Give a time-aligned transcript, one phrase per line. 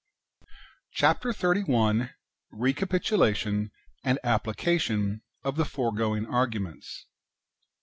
[0.93, 1.21] Chap.
[1.21, 2.09] xxxi.—
[2.51, 3.69] Recapitulation
[4.03, 7.09] and application of the foregoing arguments, 1.